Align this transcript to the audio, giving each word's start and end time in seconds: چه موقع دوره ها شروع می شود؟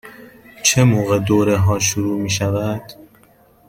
چه 0.63 0.83
موقع 0.83 1.19
دوره 1.19 1.57
ها 1.57 1.79
شروع 1.79 2.21
می 2.21 2.29
شود؟ 2.29 2.91